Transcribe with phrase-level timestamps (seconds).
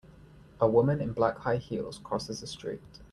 [0.59, 2.81] A woman in black high heels crosses a street.